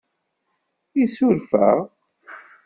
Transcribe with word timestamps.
Isuref-aɣ? 1.03 1.77